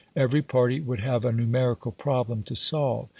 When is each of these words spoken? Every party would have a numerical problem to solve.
Every 0.15 0.41
party 0.41 0.79
would 0.79 1.01
have 1.01 1.25
a 1.25 1.31
numerical 1.31 1.91
problem 1.91 2.41
to 2.45 2.55
solve. 2.55 3.07